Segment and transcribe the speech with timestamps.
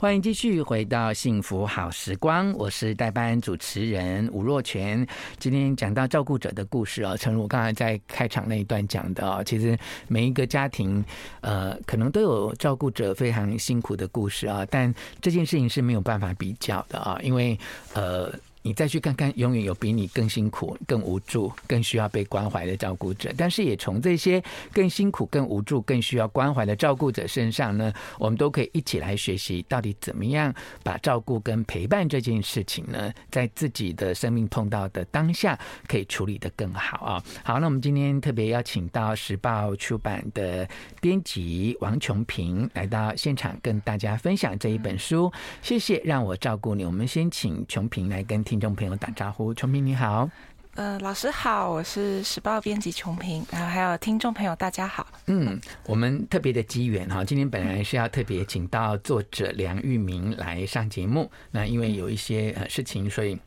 [0.00, 5.04] 欢迎继续回到幸福好时光，我是代班主持人吴若全。
[5.40, 9.76] 今天讲到照顾者的故事啊，诚如我刚才在开场那一段讲的啊，其实
[10.06, 11.04] 每一个家庭
[11.40, 17.58] 呃，可能都有照顾者非常辛苦的故事啊，但这件事情是没有办法比较的啊，因为
[17.94, 18.32] 呃。
[18.68, 23.32] 你再去看看，永远有比你更辛苦、更无助、更需要被关怀的照顾者。
[23.34, 24.44] 但是，也从这些
[24.74, 37.24] 更辛苦、更无助、更需要关怀的照顾者身上呢，我们都可以一起来学习，到底怎么样把照顾跟陪伴这件事情呢，在自己的生命碰到的当下，可以处理得更好啊。
[37.42, 40.68] 好，那我们今天特别邀请到时报出版的
[41.00, 45.32] 编辑王琼平来到现场，跟大家分享这一本书。
[45.62, 46.84] 谢谢，让我照顾你。
[46.84, 48.57] 我们先请琼平来跟听。
[48.58, 50.28] 听众朋友打招呼，琼平你好，
[50.74, 55.06] 呃，老师好，我是时报编辑琼平，然后还有听众朋友大家好。
[55.26, 63.38] 嗯，我们特别的机缘哈，今天本来是要特别请到作者梁玉明来上节目，那因为有一些呃事情，所以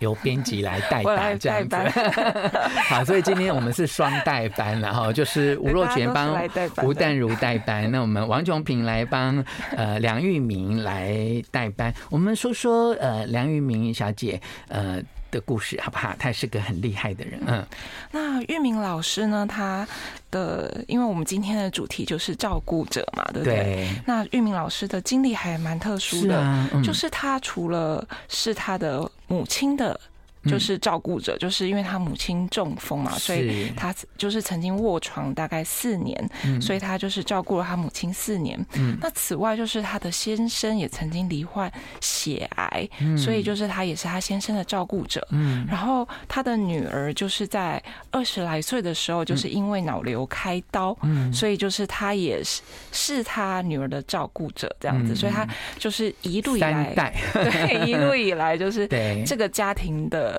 [0.00, 1.76] 由编辑来代班这样子。
[2.88, 6.36] 好，所以今天我们是双代班，然后就是吴若权帮
[6.82, 9.44] 吴淡如代班，那我们王琼平来帮
[9.76, 11.92] 呃梁玉明来代班。
[12.10, 15.02] 我们说说呃梁玉明小姐呃。
[15.30, 16.16] 的故事好不好？
[16.18, 17.38] 他是个很厉害的人。
[17.46, 17.62] 嗯，
[18.10, 19.46] 那玉明老师呢？
[19.46, 19.86] 他
[20.30, 23.56] 的，因为我们今天的主题就是照顾者嘛，对不对？
[23.56, 23.88] 对。
[24.06, 30.00] 那玉明老师的经历还蛮特殊的，啊嗯、就是他除了是他的母亲的。
[30.48, 38.58] 就是照顾者，就是因为他母亲中风嘛，所以他就是曾经卧床大概四年，所以他就是照顾了他母亲四年。
[39.00, 45.26] 那此外，就是他的先生也曾经罹患血癌，所以就是他也是他先生的照顾者。
[45.66, 50.96] 然后他的女儿就是在二十来岁的时候，就是因为脑瘤开刀，
[51.32, 52.62] 所以就是他也是
[52.92, 55.46] 是他女儿的照顾者这样子，所以他
[55.78, 56.94] 就是一路以来，
[57.32, 58.86] 对，一路以来就是
[59.26, 60.37] 这个家庭的。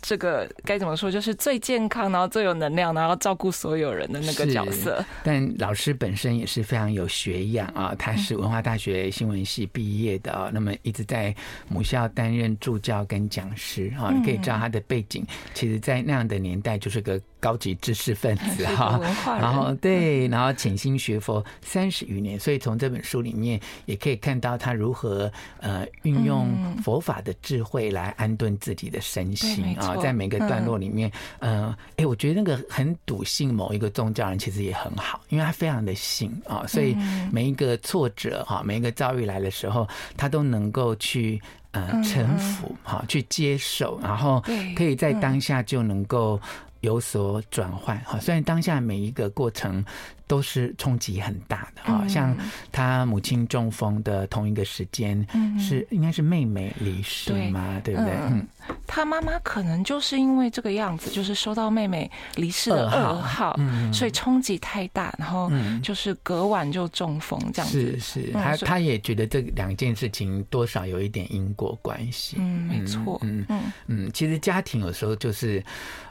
[0.00, 1.10] 这个该怎么说？
[1.10, 5.04] 就是最健康，然后最有能量，然后照顾所有人的那个角色。
[5.22, 11.32] 但老师本身也是非常有学养啊，他是文化大学新闻系毕业的啊，那么一直在
[11.68, 15.24] 母校担任助教跟讲师啊，你可以知道他的背景，
[15.54, 17.20] 其实，在那样的年代就是个。
[17.42, 26.48] 高级知识分子 哈，然后对，然后潜心学佛三十余年，所以从这本书里面也可以看到他如何呃运用
[26.84, 31.10] 佛法的智慧来安顿自己的身心啊，在每个段落里面，
[31.40, 36.96] 呃，哎，我觉得那个很笃信某一个宗教人其实也很好，因为他非常的信啊，所以
[37.32, 41.42] 每一个挫折哈，每一个遭遇来的时候，他都能够去
[41.72, 44.40] 呃臣服哈，去接受，然后
[44.76, 46.40] 可以在当下就能够。
[46.82, 49.84] 有所转换，哈，虽然当下每一个过程
[50.32, 52.34] 都是冲击很大的，哈，像
[52.72, 55.22] 他母亲中风的同一个时间，
[55.60, 58.14] 是应该是妹妹离世嘛，对不对？
[58.30, 58.48] 嗯，
[58.86, 63.54] 他妈妈可能就是因为这个样子，就是收到妹妹离世的噩耗，
[63.92, 67.98] 所以冲击太大，然后就是隔晚就中风这样子。
[67.98, 72.36] 是是，他他也觉得这两件事情多少有一点因果关系。
[72.38, 73.18] 嗯，没错。
[73.20, 75.62] 嗯嗯嗯，其实家庭有时候就是。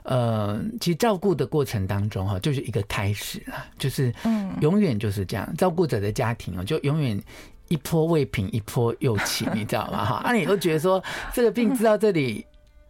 [0.04, 7.22] 呃，其实照顾的过程当中哈，就是一个开始啦，就是嗯，永远就是这样，照顾者的家庭哦，就永远
[7.68, 10.06] 一波未平一波又起， 你知道吗？
[10.06, 12.46] 哈，啊，你都觉得说这个病治到这里。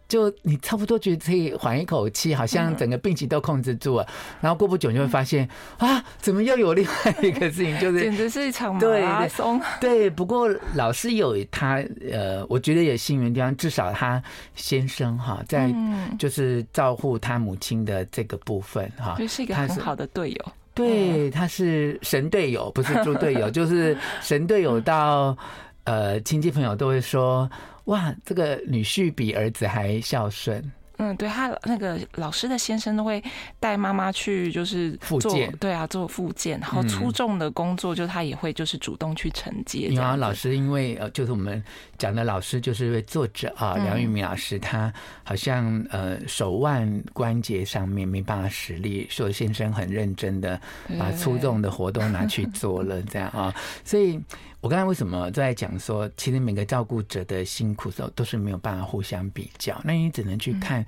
[0.08, 4.06] 就你差不多觉得可以缓一口气，好像整个病情都控制住了，
[4.42, 7.80] 然后过不久就会发现啊，怎么又有另外一个事情？
[7.80, 9.58] 就是简直是一场马拉松。
[9.80, 14.22] 对，不过老师有他呃，我觉得有幸运的地方，至少他
[14.54, 15.74] 先生哈，在
[16.18, 20.52] 就是照顾他母亲的这个部分哈，就是一个很好的队友。
[20.74, 25.36] 对，他是神队友，不是猪队友， 就是神队友到
[25.84, 27.50] 呃亲戚朋友都会说。
[27.86, 30.62] 哇，这个女婿比儿子还孝顺。
[30.98, 33.22] 嗯，对，他那个老师的先生都会
[33.58, 39.88] 带妈妈去，就是做对啊，做复健，然后粗重的工作就他也会就是主动去承接。
[39.94, 41.62] 然后老师因为呃，就是我们
[41.98, 44.92] 讲的老师就是一位作者啊，梁玉明老师，他
[45.24, 50.60] 好像呃手腕关节上面没办法使力，所以先生很认真的
[50.98, 53.54] 把粗重的活动拿去做了， 这样啊，
[53.84, 54.20] 所以。
[54.62, 60.86] 我刚才为什么在讲说，其实每个照顾者的辛苦时候都是没有办法互相比较，那你只能去看，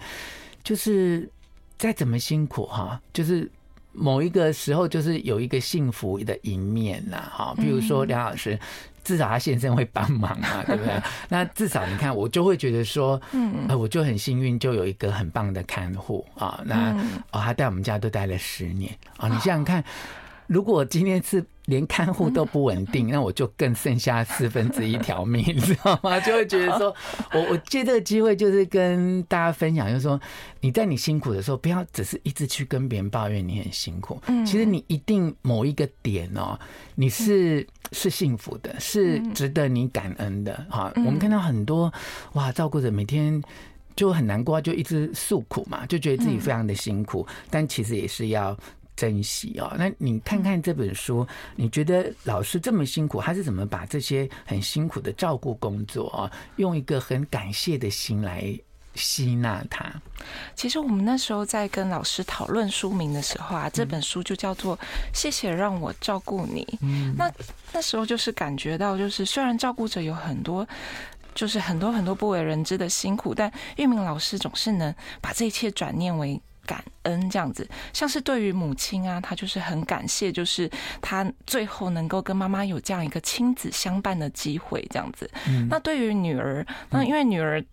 [0.63, 1.29] 就是
[1.77, 3.51] 再怎么辛苦哈，就是
[3.91, 8.57] 某一个时候就是有一个幸福的一面呐，哈，比如说梁老师，
[9.03, 11.03] 至少他先生会帮忙啊， 对不对？
[11.29, 16.93] 那至少你看，我就会觉得说，嗯，我就很幸运，就有一个很棒的看护啊，那
[17.33, 19.85] 哦，他在我们家都待了十年啊，你想想看。
[20.47, 26.21] 如果今天是连看护都不稳定，那我就更剩下四分之一条命，你知道吗？
[26.21, 26.95] 就会觉得说，
[27.33, 30.21] 我我借这个机会就是跟大家分享，就是说
[30.61, 34.21] 你在你辛苦的时候，不要只是一直去跟别人抱怨你很辛苦。
[34.27, 36.59] 嗯其实你一定某一个点哦，
[36.95, 40.67] 你是是幸福的，是值得你感恩的。
[40.69, 41.91] 哈，我们看到很多
[42.35, 43.43] 哇，照顾者每天
[43.97, 48.55] 就很难过，就一直诉苦嘛，就觉得自己非常的辛苦，但其实也是要。
[48.97, 51.27] 珍惜哦，那你看看这本书，
[51.57, 58.57] 你觉得老师这么辛苦，他是怎么把这些很辛苦的照顾工作啊，用一个很感谢的心来
[58.95, 59.93] 吸纳他？
[60.55, 64.77] 其实我们那时候在跟老师讨论书名的时候啊，这本书就叫做
[65.13, 66.65] 《谢谢让我照顾你》。
[66.81, 67.29] 嗯，那
[67.73, 70.65] 那时候就是感觉到，就是虽然照顾者有很多，
[71.35, 76.41] 就是很多很多不为人知的辛苦，但玉明老师总是能把这一切转念为。
[76.67, 80.71] 感恩这样子，像是对于母亲啊，她就是很感谢，就是
[81.01, 85.31] 她最后能够跟妈妈有这样一个亲子相伴的机会，这样子。
[85.49, 85.69] 嗯。
[85.71, 87.65] 那对于女儿，那因为女儿。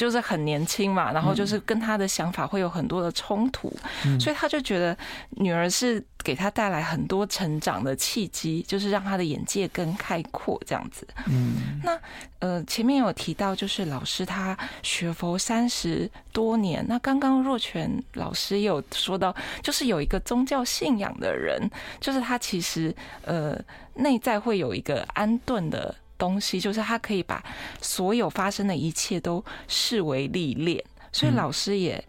[0.00, 3.70] 就是很年轻嘛，然后就是跟他的想法会有很多的冲突，
[4.06, 4.96] 嗯、所以他就觉得
[5.32, 11.06] 女儿是给他带来很多成长的契机，就是让他的眼界更开阔这样子。
[11.26, 12.00] 嗯，那
[12.38, 21.70] 呃前面有提到，就是老师他学佛三十多年，那刚刚若泉老师也有说到，就是有一个宗教信仰的人，
[22.00, 23.54] 就是他其实呃
[23.96, 25.94] 内在会有一个安顿的。
[26.20, 27.42] 东西就是他可以把
[27.80, 32.02] 所有发生的一切都视为历练，所以老师也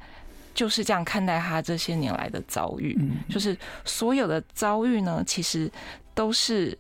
[0.54, 2.96] 就是这样看待他这些年来的遭遇，
[3.30, 5.72] 就是所有的遭遇呢，其实
[6.14, 6.78] 都是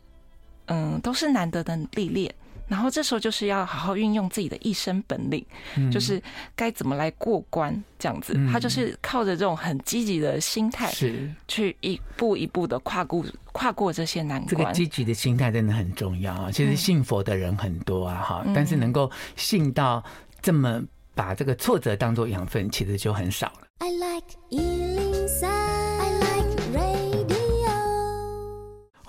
[0.65, 2.33] 嗯，都是难得的历练。
[2.71, 5.45] 然后这时候就是要好好运用自己的一身本领，
[5.75, 6.23] 嗯、就是
[6.55, 8.33] 该怎么来过关这样子。
[8.37, 14.47] 嗯、他就是靠着这种很积极的心态，是去一步一步的跨过跨过这些难关。
[14.47, 16.49] 这个积极的心态真的很重要啊！
[16.49, 20.01] 其实信佛的人很多啊，哈、嗯，但是能够信到
[20.41, 20.81] 这么
[21.13, 23.67] 把这个挫折当做养分，其实就很少了。
[23.79, 24.27] I like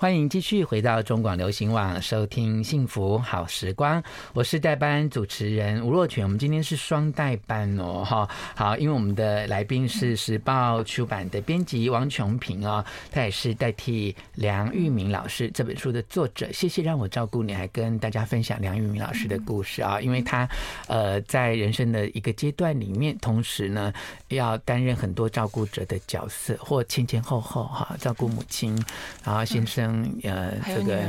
[0.03, 4.03] 欢迎继续回到中广流行网收听《幸福好时光》，
[4.33, 6.25] 我是代班主持人吴若权。
[6.25, 16.51] 我们今天是双代班哦，哈，好，因为我们的来宾是时报出版的编辑王琼平哦，他也是代替梁玉明老师这本书的作者。
[16.51, 20.45] 谢谢让我照顾你，还跟大家分享梁玉明老师的故事啊，因为他
[20.87, 23.93] 呃在人生的一个阶段里面，同时呢
[24.27, 28.77] 要担任很多照顾者的角色，或前前后后哈，照顾母亲，
[29.23, 29.92] 然后先生。
[29.95, 30.99] 嗯，呃，这个，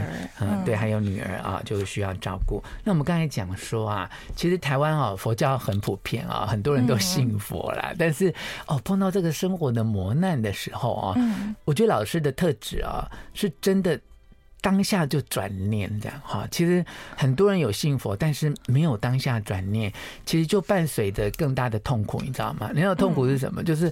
[0.41, 2.63] 嗯，对，还有女儿啊，就需要照顾。
[2.85, 7.95] 那我们刚才讲说啊，其实台湾啊，佛教很普遍啊，很多人都信佛啦。
[7.99, 8.33] 但是
[8.67, 11.17] 哦，碰到这个生活的磨难的时候啊，
[11.65, 13.99] 我觉得老师的特质啊，是真的
[14.61, 16.47] 当下就转念这样哈。
[16.51, 16.85] 其实
[17.17, 19.91] 很多人有信佛，但是没有当下转念，
[20.27, 22.71] 其实就伴随着更大的痛苦，你知道吗？
[22.75, 23.65] 那种痛苦是什么？
[23.65, 23.91] 就是。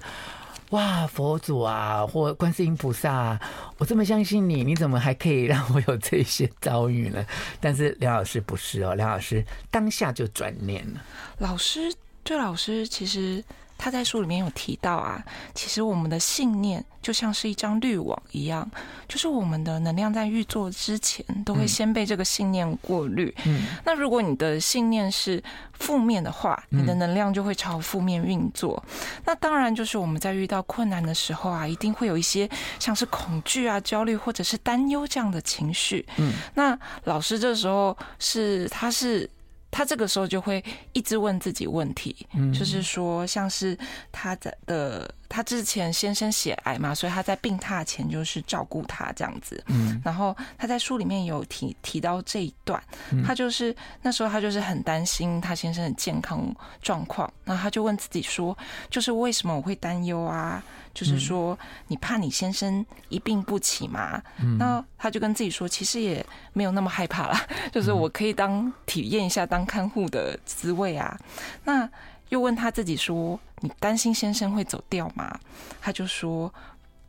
[0.73, 3.41] 哇，佛祖啊，或观世音菩萨啊，
[3.79, 7.25] 我这么相信你，你怎么还可以让我有这些遭遇呢？
[7.61, 11.01] 但是梁老师不是哦，梁老师当下就转念了。
[11.39, 11.93] 老师，
[12.23, 13.43] 对老师其实。
[13.83, 15.21] 他在书里面有提到啊，
[15.57, 18.71] 其实我们的信念就像是一张滤网一样，
[19.09, 23.35] 就是我们的能量在运作之前，都会先被这个信念过滤。
[23.45, 28.81] 嗯，那如果你的信念是负面的话，你的能量就会朝负面运作。
[29.25, 32.49] 那当然就是我们在遇到困难的时候啊，一定会有一些
[32.79, 36.07] 像是恐惧啊、焦虑或者是担忧这样的情绪。
[36.19, 39.29] 嗯，那老师这时候是他是。
[39.73, 42.15] 他这个时候就会一直问自己问题，
[42.55, 43.77] 就是说，像是
[44.13, 45.13] 他在的。
[45.35, 49.65] 他之前先生血癌嘛，所以他在病榻前就是照顾他这样子。
[49.69, 52.79] 嗯，然后他在书里面有提提到这一段，
[53.25, 58.55] 他就是那时候他就是很担心他先生的健康状况，然后他就问自己说，
[58.91, 60.63] 就是为什么我会担忧啊？
[60.95, 61.59] 就是说
[61.89, 64.23] 你怕你先生一病不起嘛？
[64.41, 71.19] 嗯，那他就跟自己说，其实也没有那么害怕啦， 就是我可以当体验一下当看护的滋味啊。
[71.65, 71.89] 那
[72.29, 75.39] 又问他自己说：“你担心先生会走掉吗？”
[75.83, 76.53] 他就说：“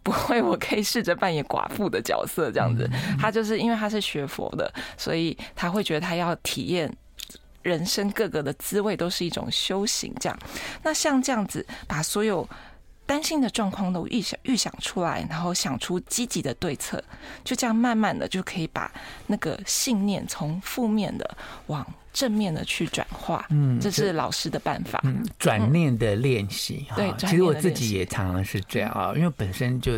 [0.04, 6.94] 不会，我可以试着扮演寡妇的角色，这样子。”他就是因为他是学佛的，所以他会觉得他要体验
[7.62, 10.14] 人生各个的滋味都是一种修行。
[10.20, 10.38] 这样，
[10.84, 12.46] 那像这样子，把所有
[13.06, 17.04] 担心的状况都预想预想出来，然后想出积极的对策，
[17.44, 18.92] 就这样慢慢的就可以把
[19.28, 21.86] 那个信念从负面的往。
[22.14, 25.02] 正面的去转化，嗯，这是老师的办法。
[25.04, 29.94] 嗯，转念的练习，对，其实我自己也常常是这样啊，因为本身就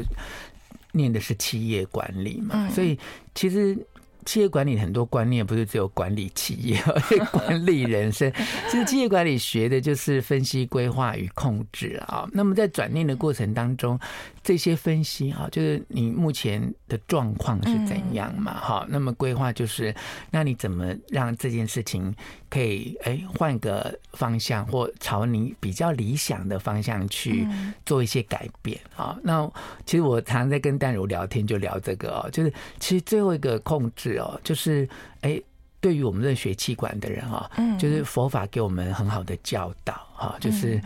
[0.94, 2.98] 念的是企业管理嘛，所以
[3.34, 3.78] 其实。
[4.26, 6.82] 企业管理很多观念不是只有管理企业，
[7.32, 8.32] 管理人生。
[8.70, 12.28] 其实企业管理学的就是分析、规划与控制啊。
[12.34, 14.00] 那么在转念的过程当中，
[14.44, 18.56] 这些分析哈，就是你目前的状况是怎样嘛？
[18.56, 19.94] 好，那么规划就是，
[20.32, 22.14] 那你怎么让这件事情
[22.50, 27.48] 可以哎换个方向，或朝你比较理想的方向去
[27.86, 29.16] 做一些改变啊？
[29.22, 29.48] 那
[29.86, 34.15] 其实我常常在跟淡如聊天，就聊这个哦，就是其实最后一个控制。
[34.18, 34.88] 哦，就是
[35.22, 35.42] 哎，
[35.80, 40.82] 对于我们这学气管的人啊，嗯，就是佛法给我们很好的教导哈，就是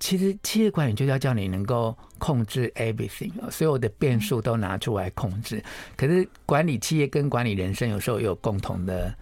[0.00, 5.62] 其实企业管理就是要叫你能够控制 everything，所有的变数都拿出来控制。
[5.96, 9.14] 可是管理企业跟管理人生有时候有共同的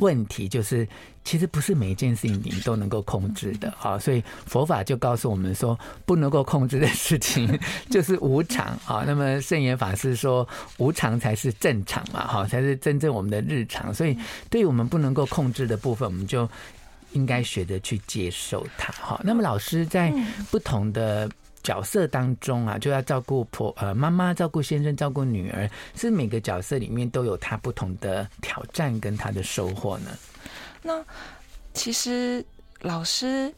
[0.00, 0.88] 问题，就是。
[1.24, 7.48] 其实不是每一件事情你都能够控制的啊，所以佛法就告诉我们说，不能够控制的事情
[7.88, 9.04] 就是无常啊。
[9.06, 10.44] 那么圣严法师说，
[10.78, 13.94] 无常才是正常嘛，哈，才是真正我们的日常。
[13.94, 14.18] 所以，
[14.50, 16.50] 对于我们不能够控制的部分，我们就
[17.12, 18.92] 应该学着去接受它。
[18.92, 20.12] 哈，那么老师在
[20.50, 21.30] 不同的
[21.62, 30.10] 角色当中啊，就要照顾婆呃妈妈，照顾先生，照顾女儿，是每个角色里面都有他不同的挑战跟他的收获呢？
[30.82, 31.04] 那
[31.74, 32.44] 其实
[32.80, 33.52] 老师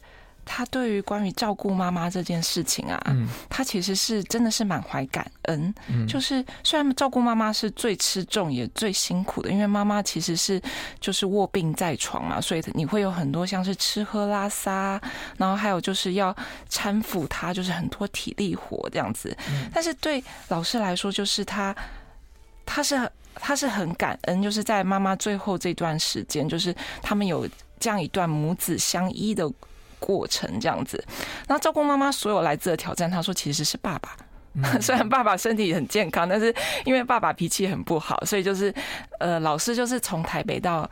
[0.45, 5.75] 他对于关于照顾妈妈这件事情啊，嗯，他其实是真的是满怀感恩。
[5.89, 10.61] 嗯，就是虽然照顾妈妈是最吃重也最辛苦的，因为妈妈其实是
[11.01, 15.01] 就是卧病在床嘛，所以你会有很多像是吃喝拉撒，
[15.37, 16.35] 然后还有就是要
[16.71, 19.37] 搀扶她，就是很多体力活这样子。
[19.73, 21.75] 但是对老师来说，就是他
[22.65, 23.11] 他是。
[23.37, 26.73] 他是很感恩，就是在妈妈最后这段时间，就是
[27.03, 27.49] 他们有
[27.81, 29.45] 这样一段母子相依的
[30.05, 31.03] 过程，这样子。
[31.49, 34.11] 然后照顾妈妈所有来自的挑战，他说其实是爸爸。
[34.81, 38.73] 虽然爸爸身体很健康，但是因为爸爸脾气很不好，所以就是
[39.19, 40.89] 呃，老师就是从台北到。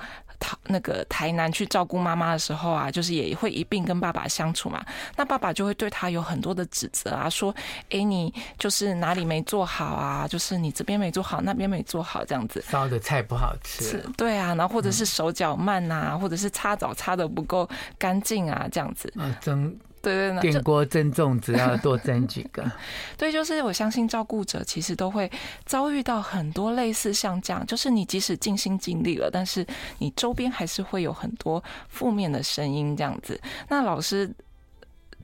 [0.64, 4.84] 那个台南去照顾妈妈的时候啊，就是也会一并跟爸爸相处嘛。
[5.16, 7.54] 那爸爸就会对他有很多的指责啊，说
[7.90, 10.26] ：“哎，你就是哪里没做好啊？
[10.28, 14.02] 就是你这边没做好，那边没做好，这样子。”烧的菜不好吃。
[14.16, 17.68] 对啊，然后或者是手脚慢啊，或者是擦澡擦的不够
[17.98, 19.12] 干净啊，这样子。
[19.18, 19.74] 啊，蒸。
[20.02, 22.68] 对对，电锅蒸粽子要多蒸几个。
[23.16, 25.30] 对，就是我相信照顾者其实都会
[25.64, 29.64] 遭遇到很多类似像这样，就是你即使尽心尽力了，但是
[29.98, 33.40] 你周边还是会有很多负面的声音这样子。
[33.68, 34.28] 那老师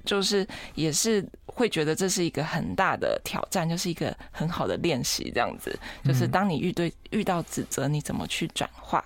[0.04, 5.76] 就是也是会觉得这是一个很大的挑战，就是一个很好的练习这样子。
[6.04, 9.04] 就是当你遇对遇到指责，你怎么去转化？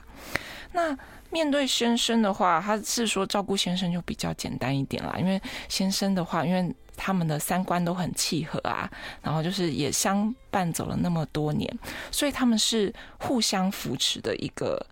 [0.72, 0.94] 那。
[1.32, 8.88] 面对先生的话，他是说照顾先生就比较简单一点啦，因为先生的话，因为他们的三观都很契合啊，
[9.22, 11.78] 然后就是也相伴走了那么多年，
[12.10, 14.86] 所以他们是互相扶持的一个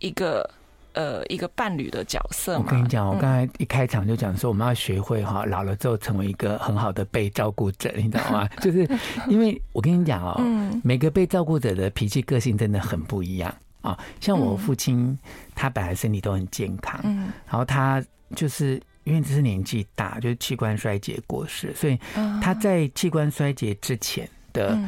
[0.00, 0.50] 一个
[0.94, 2.58] 呃一个伴侣的角色。
[2.58, 8.48] 我跟你讲，我刚才一开场就讲说，我们要学会哈，老了之后成为一个很好的被照顾者，你知道吗？
[8.60, 8.86] 就是
[9.28, 10.40] 因为我跟你讲哦，
[10.82, 13.54] 每个被照顾者的脾气个性真的很不一样。
[13.82, 15.18] 啊，像我父亲，
[15.54, 18.02] 他本来身体都很健康，嗯，然后他
[18.34, 21.98] 就是因为只是年纪大，就是器官衰竭过世，所以
[22.40, 24.78] 他在器官衰竭之前的，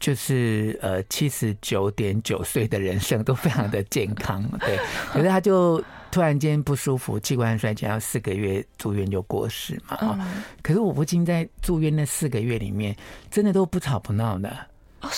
[0.00, 4.76] 就是呃七十九点九岁的人生都非常的健康，对。
[5.12, 10.44] 可是他就突然间不舒服，器官衰竭要四个月住院就过世嘛，啊。
[10.62, 12.94] 可是我父亲在住院那四个月里面，
[13.30, 14.54] 真的都不吵不闹的。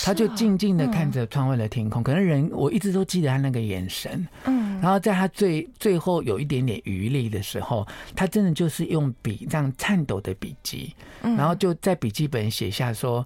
[0.03, 13.25] 他就静静的看着窗外的天空，可能人我一直都记得他那个眼神，嗯，然后在他最最后有一点点余力的时候，他真的就是用笔这样颤抖的笔迹，然后就在笔记本写下说：“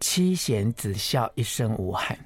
[0.00, 2.18] 妻贤子孝，一生无憾。”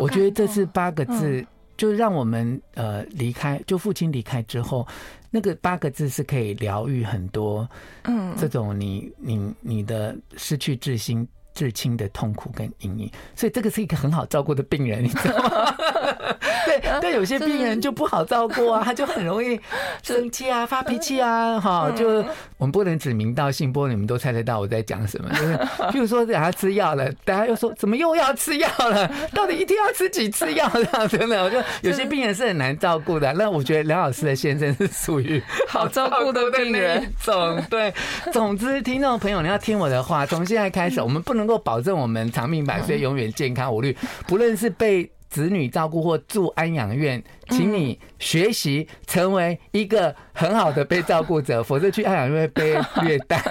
[0.00, 1.44] 我觉得这是八个字，
[1.76, 4.86] 就让我们呃离开，就父亲离开之后，
[5.30, 7.68] 那个八个字是可以疗愈很多，
[8.04, 11.26] 嗯，这种你你你的失去至亲。
[11.54, 15.74] 至亲的痛苦跟阴影，所以这个是一个很好照顾的病人，你知道吗？
[16.66, 19.60] 对，但有些病人就不好照顾啊，他就很容易
[20.02, 22.24] 生气啊、发脾气啊，哈，就
[22.56, 25.28] 我们不能指名道姓，不过你们都猜得到我在讲什么。
[25.30, 25.56] 就是，
[25.92, 29.08] 譬如说，等他吃药了，大家又说怎么又要吃药了？
[29.32, 30.68] 到底一天要吃几次药？
[30.72, 33.32] 这样真的，我就有些病人是很难照顾的。
[33.34, 37.12] 那我觉得梁老师的先生是属于 好照顾的病人。
[37.20, 37.92] 总对，
[38.32, 41.43] 总之，听众朋友，你要听我的话，从现在开始， 我们不能。
[41.44, 43.94] 能够保证我们长命百岁，永远健康无虑。
[44.26, 53.42] 不论是被子女照顾或住安养院，请你学习成为一个很好的被照顾者， 否则去安养院被虐待。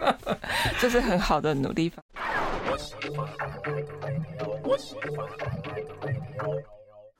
[0.80, 2.02] 这是很好的努力法。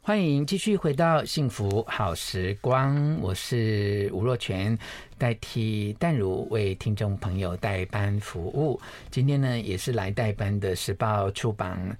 [0.08, 4.78] 欢迎继续回到幸福好时光，我是吴若泉，
[5.18, 8.80] 代替淡如为听众朋友代班服务。
[9.10, 11.94] 今天呢，也是来代班的时报出版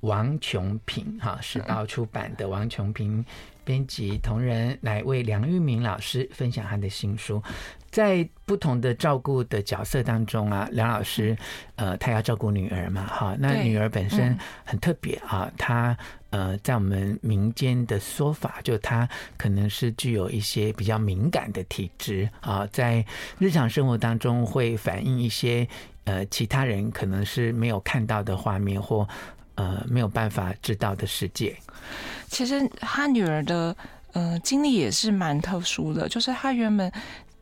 [0.00, 3.24] 王琼平哈，时报出版的王琼平
[3.64, 7.40] 编辑同仁来为梁玉明老师分享他的新书。
[7.88, 11.36] 在不同的照顾的角色当中啊，梁老师，
[11.76, 15.96] 呃，他要照顾女儿嘛，哈，那女儿本身很特别啊，她
[16.32, 23.04] 呃，在我们民间的说法，就她可能是具有一些比较敏感的体质啊，在
[23.38, 25.68] 日常生活当中会反映一些
[26.04, 29.06] 呃其他人可能是没有看到的画面或
[29.56, 31.54] 呃没有办法知道的世界。
[32.28, 33.76] 其实他女儿的
[34.12, 36.90] 呃经历也是蛮特殊的，就是他原本。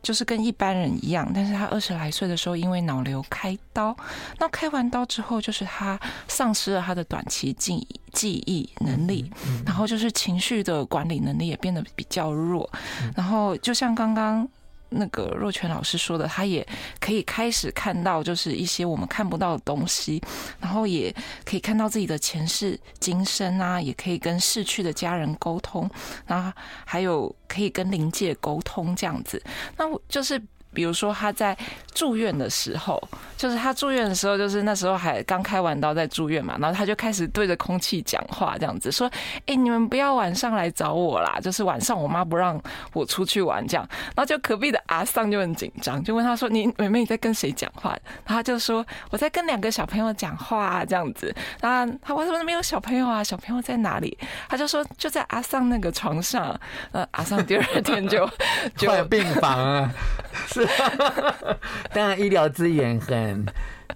[0.02, 3.96] 就是跟一般人一样，但是他二十来岁的时候，因为脑瘤开刀，
[4.38, 9.30] 那开完刀之后，就是他丧失了他的短期记记忆能力，
[9.64, 12.68] 然后就是情绪的管理能力也变得比较弱，
[13.14, 14.48] 然后就像刚刚。
[14.90, 16.66] 那个若泉老师说的，他也
[17.00, 20.20] 可以开始看到，就是一些我们看不到的东西，
[20.60, 25.90] 然后也可以看到自己的前世今生啊，也可以跟逝去的家人沟通，
[26.26, 26.52] 然后
[26.84, 29.42] 还有可以跟灵界沟通这样子，
[29.76, 30.40] 那我就是。
[30.72, 31.56] 比如说他在
[31.94, 33.02] 住院的时候，
[33.36, 39.10] 就是他住院的时候，就是那时候还刚开完刀在住院嘛，然后他就开始对着空气讲话，这样子说
[39.46, 42.60] ：“哎，你们不要晚上来找我啦，就是晚上我妈不让
[42.92, 47.90] 我出去玩这样。”然后就隔壁的阿桑就很紧张，就问他说：“你妹妹你在跟谁讲话？”
[48.24, 53.22] 然后他就说：“我在跟两个小朋友讲话啊，这样子。”然后他为什么没有小朋友啊？
[53.24, 54.16] 小朋友在哪里？
[54.48, 56.58] 他就说：“就在阿桑那个床上。”
[56.92, 58.28] 呃，阿桑第二天就
[58.76, 59.90] 就 换病房啊。
[61.92, 63.46] 当然，医疗资源很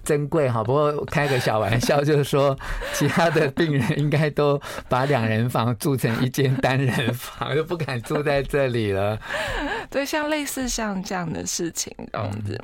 [0.05, 0.63] 珍贵哈。
[0.63, 2.57] 不过开个小玩笑，就是说，
[2.93, 9.19] 其他的病人应该都把两人房住成一间单人房，就不敢住在这里了。
[9.91, 12.63] 对，像类似像这样的事情这样子。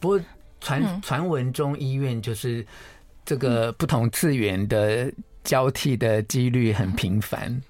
[0.00, 0.20] 不过
[0.60, 2.64] 传传闻中医院就是
[3.24, 5.12] 这个不同次元的
[5.44, 7.60] 交替的几率很频繁。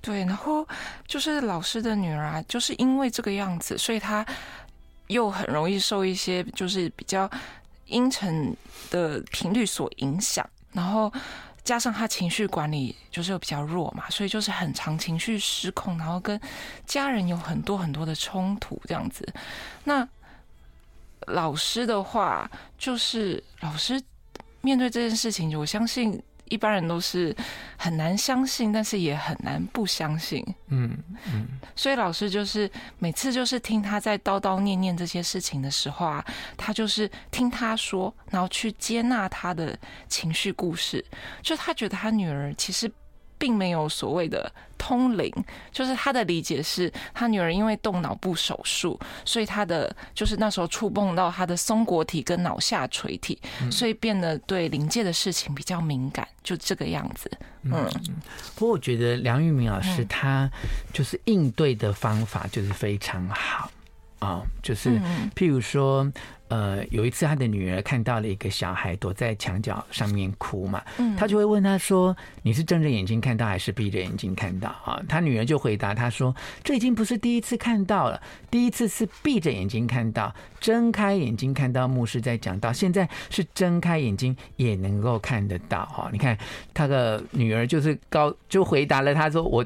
[0.00, 0.66] 对，然后
[1.06, 4.26] 就是老师的女儿啊，就是因为这个样子，所以她。
[5.08, 7.30] 又很容易受一些就是比较
[7.86, 8.56] 阴沉
[8.90, 11.12] 的频率所影响，然后
[11.62, 16.40] 加上他情绪管理就是又比较弱嘛，所以就是很常情绪失控，然后跟
[16.86, 19.26] 家人有很多很多的冲突这样子。
[19.84, 20.08] 那
[21.26, 24.02] 老师的话，就是老师
[24.60, 26.22] 面对这件事情，我相信。
[26.46, 27.34] 一般人都是
[27.76, 30.44] 很难相信，但是也很难不相信。
[30.68, 36.24] 嗯嗯，所以老师就是每次就是听他在叨叨念念这些事情的时候啊，
[36.56, 39.78] 他就是听他说，然后去接纳他的
[40.08, 41.04] 情绪故事。
[41.42, 42.90] 就他觉得他女儿其实。
[43.38, 45.32] 并没有所谓的通灵，
[45.72, 53.38] 就是他的理解是，他女儿因为动脑部手术，所以他的就是那时候触碰到他的松果体跟脑下垂体，
[53.70, 57.30] 所以变得对临界的事情比较敏感，就这个样子。
[57.62, 57.88] 嗯，
[58.54, 60.50] 不过我觉得梁玉明老师他
[60.92, 63.70] 就是应对的方法就是非常好
[64.24, 65.00] 啊，就是
[65.34, 66.10] 譬如说。
[66.48, 70.80] 呃，有一次他的女儿看到了一个小孩躲在墙角上面哭嘛，
[71.16, 86.38] 他就会问他说：“你是睁着眼睛看到还是闭着眼睛看到？”啊，他女儿就回答他说：“这已经不是第一次看到了，第一次是闭着眼睛看到，睁开眼睛看到牧师在讲到，现在是睁开眼睛也能够看得到。”哈，你看
[86.74, 89.64] 他的女儿就是高就回答了他说：“我。”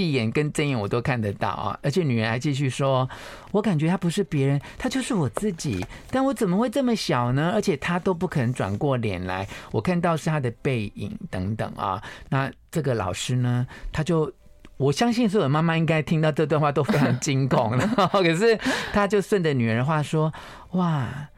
[0.00, 3.06] 闭眼跟睁眼我都看得到啊，而且女人还继续说
[3.52, 5.84] ：“我感觉她不是别人，她就是我自己。
[6.10, 7.50] 但我怎么会这么小呢？
[7.52, 12.02] 而且她都不肯转过脸来，我看到是她的背影等等啊。
[12.30, 14.32] 那这个老师呢，他就
[14.78, 17.86] 我相信所有妈妈应该听到这段话都非常惊恐了。
[18.10, 18.58] 可是
[18.94, 20.32] 他就顺着女人话说：
[20.70, 21.28] 哇，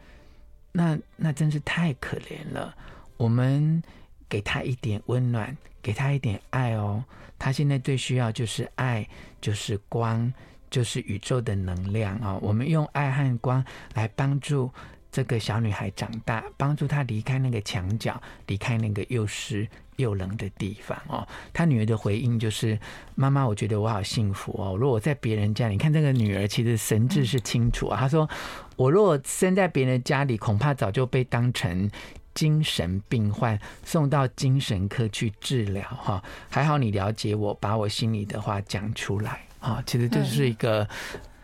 [0.70, 2.72] 那那真是太可怜了。
[3.16, 3.82] 我们
[4.28, 7.02] 给她一点温暖，给她一点爱哦。”
[7.42, 9.04] 他现在最需要就是爱，
[9.40, 10.32] 就是光，
[10.70, 12.38] 就是宇宙的能量啊！
[12.40, 14.70] 我们用爱和光来帮助
[15.10, 21.26] 这个小女孩长大，帮助她离开那个墙角，离开那个又湿又冷的地方哦。
[21.52, 22.78] 她女儿的回应就是
[23.16, 24.76] ：“妈妈，我觉得我好幸福哦！
[24.76, 27.98] 如果在别人家里，你看这个女儿其实神智是清楚啊。
[27.98, 28.30] 她说：
[28.76, 31.90] 我如果生在别人家里，恐怕早就被当成……”
[32.34, 40.88] 精神病患送到精神科去治疗哈，还好你了解我，把我心里的话讲出来啊，其实这是一个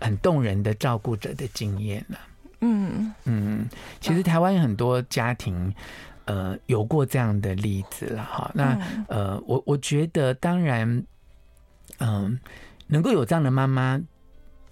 [0.00, 2.18] 很动人的照顾者的经验了。
[2.60, 3.68] 嗯嗯，
[4.00, 5.74] 其实台湾有很多家庭，
[6.24, 8.50] 呃有过这样的例子了哈。
[8.54, 10.88] 那呃，我我觉得当然，
[11.98, 12.38] 嗯、呃，
[12.86, 14.00] 能够有这样的妈妈。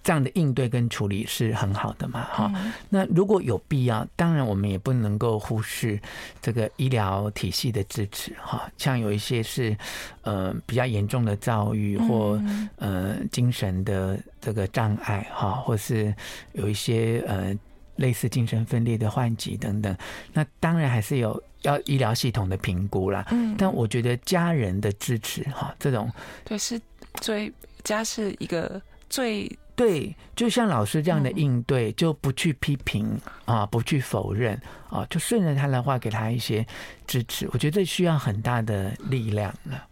[0.07, 2.23] 这样的应对跟处理是很好的嘛？
[2.31, 5.99] 哈、嗯，那如果有必要，当然我们也不能够忽视
[6.41, 8.33] 这个医疗体系的支持。
[8.41, 9.75] 哈，像有一些是
[10.21, 12.41] 呃比较严重的躁郁或
[12.77, 16.15] 呃精神的这个障碍，哈，或是
[16.53, 17.53] 有一些呃
[17.97, 19.93] 类似精神分裂的患疾等等，
[20.31, 23.25] 那当然还是有要医疗系统的评估啦。
[23.31, 26.09] 嗯，但我觉得家人的支持，哈，这种
[26.45, 26.79] 对是
[27.15, 27.51] 最
[27.83, 29.51] 家是一个最。
[29.77, 34.59] 对，就像老师这样的应对，就不去批评啊，不去否认
[34.89, 36.65] 啊，就顺着他的话给他一些
[37.05, 37.47] 支持。
[37.53, 39.87] 我觉得这需要很大的力量了。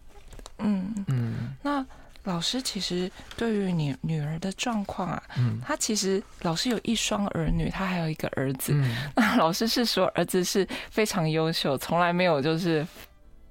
[0.58, 1.86] 嗯嗯，那
[2.24, 8.72] 老师其实对于你女儿的状况啊，嗯，他其实老师有一双儿女，他还有一个儿子。
[8.74, 12.84] 嗯， 那老师是说儿子是非常优秀，从来没有就是。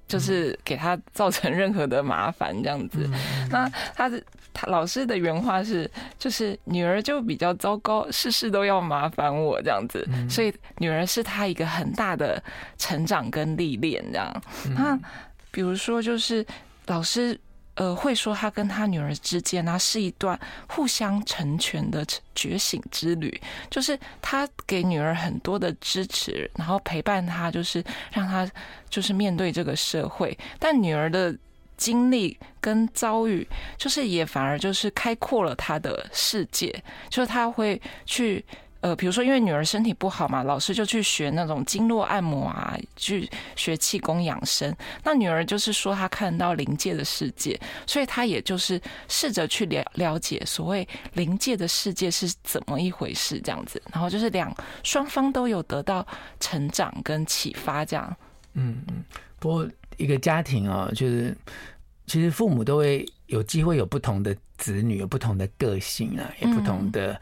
[0.06, 3.08] 就是给他造成任何的麻烦这样子，
[3.50, 12.42] 那他的他老师的原话是，就是女儿就比较糟糕，事事都要麻烦我这样子，所以女儿是他一个很大的
[12.78, 14.42] 成长跟历练这样。
[14.74, 14.98] 那
[15.50, 16.46] 比如说就是
[16.86, 17.38] 老师。
[17.76, 28.50] 呃，会说他跟他女儿之间呢，是一段互相成全的觉醒之旅，就是他给女儿很多的支持，然后陪伴她，就是让她
[28.90, 30.36] 就是面对这个社会。
[30.58, 31.36] 但女儿的
[31.76, 38.44] 经历跟遭遇，就是也反而就是开阔了她的世界，就是他会去。
[38.80, 44.72] 呃，比如说，因为女儿身体不好嘛，老师就去学那种经络按摩啊，去学气功养生。
[45.02, 53.82] 那女儿就是说，她看到灵界的世界，所以她也就是试着去了了解所谓灵界的世界是怎么一回事，这样子。
[53.92, 56.06] 然后就是两双方都有得到
[56.38, 58.16] 成长跟启发，这样。
[58.52, 59.02] 嗯嗯。
[59.38, 61.36] 不过一个家庭哦，就是
[62.06, 67.20] 其实父母都会有机会有不同的子女，有不同的个性啊，有不同的。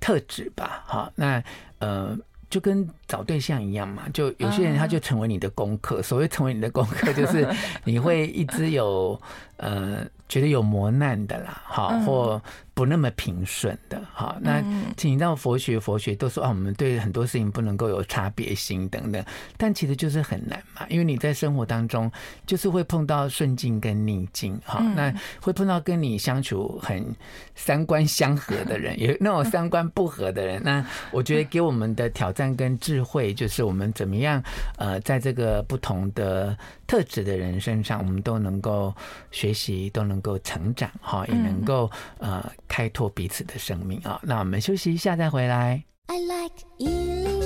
[0.00, 1.42] 特质吧，好，那
[1.78, 2.16] 呃，
[2.50, 6.02] 就跟找对象一样嘛，就有些人他就成为你的功课。
[6.02, 7.48] 所谓成为你的功课，就是
[7.84, 9.20] 你会一直有
[9.56, 10.06] 呃。
[10.28, 12.42] 觉得有磨难的啦，好，或
[12.78, 14.62] 不那么平顺的，哈，那
[14.96, 19.24] 请到佛学，佛学都说啊，我们对很多事情不能够有差别心等等，
[19.56, 22.10] 但其实就是很难嘛，因为你在生活当中
[22.46, 27.14] 就是会碰到顺境跟逆境，哈，那会碰到跟你相处很
[27.54, 34.42] 三观相合的人， 也那种三观不合的人，那我觉得给我们的挑战跟智慧，就是我们怎么样
[34.78, 38.92] 呃，在这个不同的特质的人身上，我们都能够
[39.30, 40.08] 学习，都。
[40.08, 44.20] 能够成长哈，也能够呃开拓彼此的生命啊。
[44.22, 45.82] 那我们休息一下再回来。
[46.06, 47.37] I like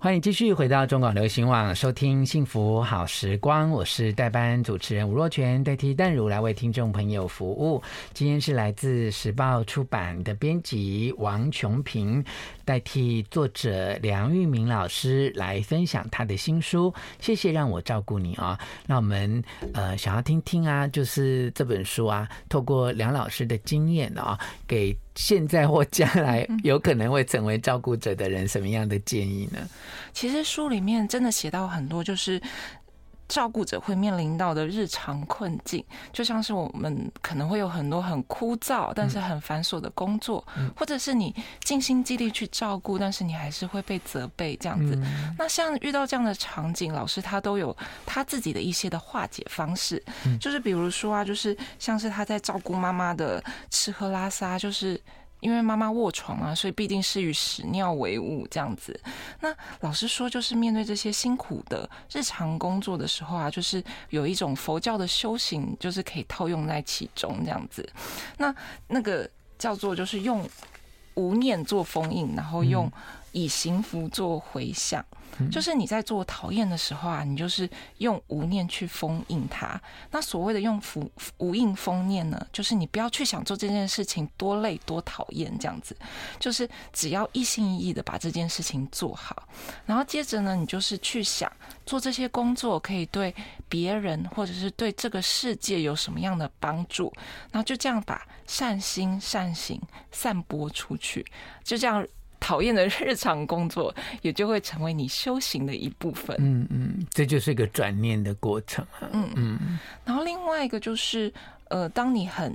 [0.00, 3.68] 欢迎继续回到中广流行网，收听幸福好时光。
[3.68, 7.82] 我是代班主持人吴若权，代替淡如来为听众朋友服务。
[8.14, 12.24] 今天是来自时报出版的编辑王琼平，
[12.64, 16.94] 代替作者梁玉明老师来分享他的新书。
[17.18, 18.56] 谢谢让我照顾你啊！
[18.86, 19.42] 那我们
[19.74, 24.96] 呃想要听听啊，就是这本书啊，透过梁老师的经验啊，给。
[25.18, 29.58] 现在或将来有可能会成为照顾者的人，什么样的建议呢？
[30.12, 32.40] 其实书里面真的写到很多，就是。
[33.28, 40.42] 照顾者会面临到的日常困境，就像是我们可能会有很多很枯燥但是很繁琐的工作，
[40.74, 44.98] 或者是你尽心尽力去照顾，但是你还是会被责备这样子。
[45.36, 50.02] 那像遇到这样的场景，老师他都有他自己的一些的化解方式，
[50.40, 54.98] 就是比如说啊，就是像是他在照顾妈妈的吃喝拉撒，就是。
[55.40, 58.98] 因为妈妈卧床啊，所以必定是与屎尿为伍这样子。
[59.40, 67.88] 那老师说，就是面对这些辛苦的日常工作的时候啊，就是有一种佛教的修行，就是可以套用在其中这样子。
[68.36, 68.54] 那
[68.88, 70.48] 那个叫做就是用
[71.14, 72.90] 无念做封印，然后用
[73.32, 75.04] 以行符做回向。
[75.52, 79.80] 就是你在做讨厌的时候啊，你就是用无念去封印它。
[80.10, 85.96] 那所谓的用符无印封念呢，就是你不要去想做这件事情多累多讨厌这样子，
[86.40, 89.46] 就是只要一心一意的把这件事情做好。
[89.86, 91.52] 然后接着呢，你就是去想
[91.86, 93.32] 做这些工作可以对
[93.68, 97.12] 别人或者是对这个世界有什么样的帮助，
[97.52, 101.24] 然后就这样把善心善行散播出去，
[101.62, 102.04] 就这样。
[102.40, 106.36] 讨厌的日常工作，也就会成为你修行的一部分。
[106.38, 109.08] 嗯嗯，这就是一个转念的过程啊。
[109.12, 109.78] 嗯嗯。
[110.04, 111.32] 然后另外一个就是，
[111.68, 112.54] 呃，当你很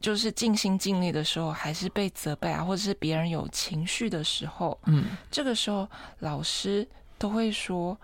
[0.00, 6.86] 就是尽心尽力的时候，还是被责备啊，或者是别人有情绪的时候，嗯，这个时候老师
[7.18, 7.98] 都会说。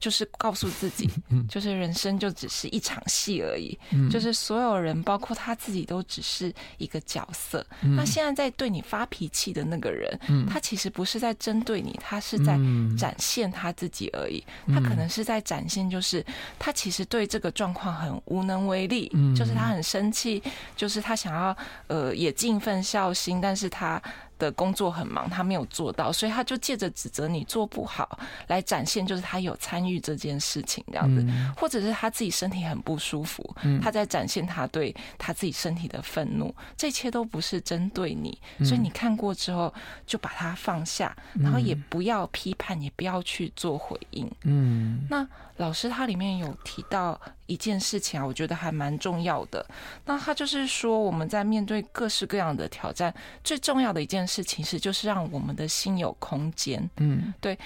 [0.00, 1.10] 就是告诉自己，
[1.48, 3.78] 就是人生就只是一场戏而已，
[4.10, 7.66] 就是所有人，包括他自己，都只是一个角色。
[7.96, 12.58] 那现在在对你发脾气的那个人，他其实不是在针对你，他是在
[12.96, 14.42] 展现他自己而已。
[14.68, 16.24] 他可能是在展现，就是
[16.58, 20.42] 他其实对这个状况很无能为力，就是他很生气，
[20.76, 21.56] 就是他想要
[21.88, 24.00] 呃也尽份孝心，但是他。
[24.38, 39.72] 的工作很忙，他没有做到，所以他就借着指责你做不好来展现，就是他有参与这件事情这样子，嗯、或者是他自己身体很不舒服，嗯、他在展现他对他自己身体的愤怒，这一切都不是针对你，所以你看过之后
[40.06, 44.30] 就把它放下，然后也不要批判，也不要去做回应。
[44.44, 49.66] 嗯，那老师他里面有提到一件事情啊，我觉得还蛮重要的。
[50.04, 56.88] 那他就是说，我们在面对各式各样的挑战，最重要的一件事情是，就是让我们的心有空间。
[56.98, 57.58] 嗯，对，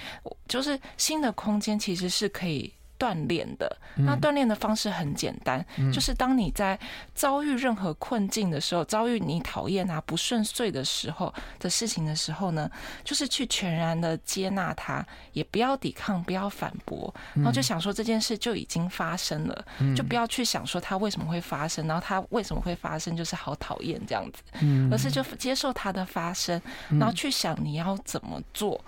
[0.47, 2.73] 就是新的空间其实是可以。
[3.03, 6.79] 锻炼的，那锻炼的方式很简单，嗯、就是当你在
[7.13, 12.71] 遭遇任何困境的时候，遭遇你讨厌啊不顺遂的时候的事情的时候呢，
[13.03, 24.41] 就是去全然的接纳它，也不要抵抗，不要反驳，然后就想说这件事就已经发生了，嗯、就不要去想说它为什么会发生，然后它为什么会发生，就是好讨厌这样子，
[24.89, 26.61] 而是就接受它的发生，
[26.91, 28.79] 然后去想你要怎么做，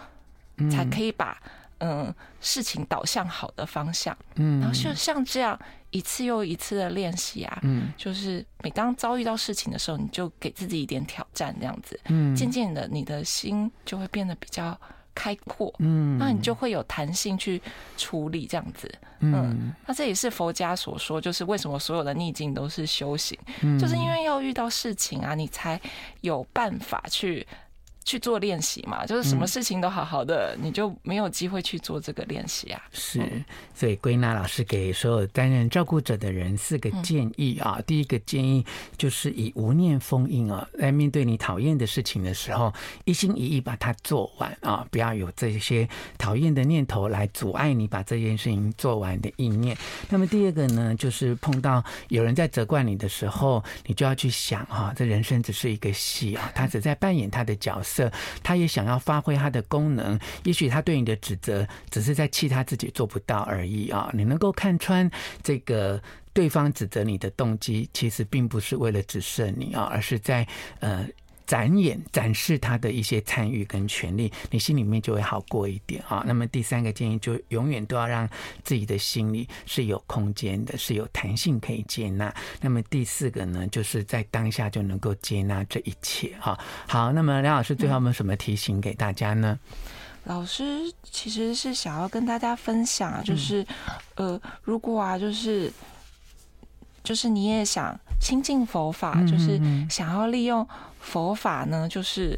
[0.72, 1.38] 才可以把。
[1.80, 5.60] 嗯，事情导向好的方向，嗯，然后就像这样
[5.92, 14.80] 一次又一次的练习啊，嗯，就是每当遭遇到事情的时候，你就给自己一点挑战，这样子，嗯，渐渐的你的心就会变得比较
[15.14, 17.62] 开阔，嗯，那你就会有弹性去
[17.98, 25.80] 处理这样子，嗯，那这也是佛家所说，就是为什么所有的逆境都是修行，嗯，就是因为要遇到事情啊，你才
[26.22, 27.46] 有办法去。
[28.06, 32.80] 去做练习嘛，就是什么事情都好好的，嗯、你就没有机会去做这个练习啊。
[32.94, 33.20] 是，
[33.74, 37.78] 所以归纳老师给所有担任照顾者的人四个建议啊。
[37.80, 38.64] 嗯、第一个建议
[38.96, 42.72] 就是以无念封印啊，在面对你讨厌的事情的时候，
[43.06, 49.76] 一心一意把它做完啊，不要有这些讨厌的念头来阻碍你把这件事情做完的意念。
[50.10, 57.95] 那么第二个呢，就是碰到有人在责怪你的时候，你就要去想哈，这人生只是一个戏啊，他只在扮演他的角色。
[58.44, 64.10] 他也想要发挥他的功能，也许他对你的指责只是在气他自己做不到而已啊！
[64.14, 65.10] 你能够看穿
[65.44, 66.02] 这个
[66.34, 70.48] 对方指责你的动机，其实并不是为了指责你啊，而是在
[70.80, 71.08] 呃。
[71.46, 76.24] 展演展示他的一些参与跟权利，你心里面就会好过一点啊。
[76.26, 78.28] 那么第三个建议，就永远都要让
[78.64, 82.34] 自己的心里是有空间的，是有弹性可以接纳。
[82.62, 86.60] 那么第四个呢，就是在当下就能够接纳这一切哈。
[86.88, 89.60] 好，那么梁老师最后有没有什么提醒给大家呢？
[90.24, 93.62] 老师其实是想要跟大家分享，就是、
[94.16, 95.72] 嗯、呃，如果啊，就是
[97.06, 100.68] 就是你也想亲近佛法，就是想要利用。
[101.00, 102.36] 佛法呢，就是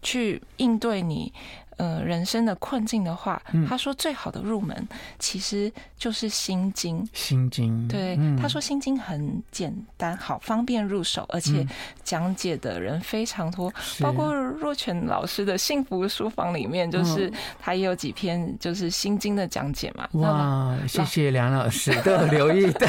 [0.00, 1.32] 去应对你。
[1.78, 4.88] 呃，人生的困境的话，他说最好的入门
[5.18, 7.08] 其实就是心经。
[7.12, 11.64] 心经，对，他说心经很简单，好方便入手，而且
[12.02, 20.08] 讲解的人非常多，包括若泉老师的幸福书房里面，就是他也有几篇就是心经的讲解嘛。
[20.14, 22.88] 哇，谢谢梁老师都有 留意到，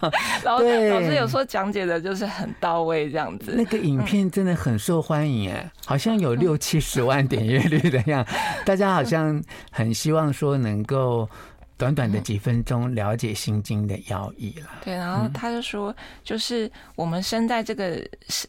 [0.44, 3.52] 老老师有说讲解的就是很到位，这样子。
[3.54, 8.26] 那个影片真的很受欢迎哎，好像有六七十万点阅率的样。
[8.64, 11.28] 大家好像很希望说能够
[11.76, 14.70] 短短的几分钟了解心经的要义了。
[14.84, 18.06] 对，然后他就说，就是我们生在这个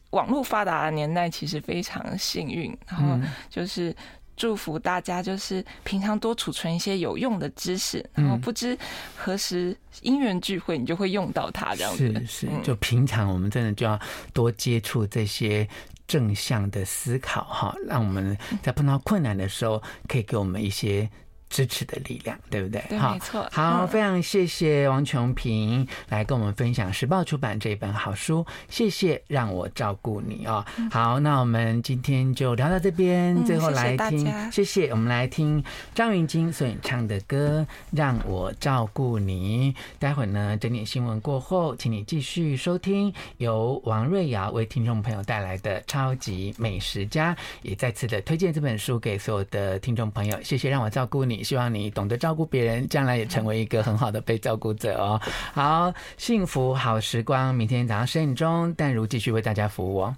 [0.09, 2.77] 网络发达的年代，其实非常幸运。
[2.87, 3.17] 然后
[3.49, 3.95] 就是
[4.35, 8.77] 祝福大家，就是平常多储存一些有用的知识，然后不知
[9.15, 11.73] 何时因缘聚会，你就会用到它。
[11.75, 13.97] 这样子是是，就平常我们真的就要
[14.33, 15.67] 多接触这些。
[16.11, 21.09] 正向的思考，哈，让我们在碰到困难的时候，可以给我们一些。
[21.51, 22.81] 支持的力量，对不对？
[22.87, 23.45] 对，好没错。
[23.51, 28.43] 好，非常谢谢王琼平来跟我们分享时报出版这本好书。
[28.69, 30.65] 谢谢，让我照顾你哦。
[30.89, 34.89] 好，那我们今天就聊到这边，最后来听，谢谢。
[34.91, 35.61] 我们来听
[35.93, 39.73] 张云京所演唱的歌《让我照顾你》。
[39.99, 50.41] 待会儿呢，整点新闻过后，请你继续收听由王瑞瑶为听众朋友带来的《超级美食家》，也再次的推荐这本书给所有的听众朋友。
[50.41, 51.40] 谢谢，让我照顾你。
[51.43, 55.19] 希望你懂得照顾别人，将来也成为一个很好的被照顾者哦。
[55.53, 60.15] 好，幸福好时光，明天早上十点钟，淡如继续为大家服务哦。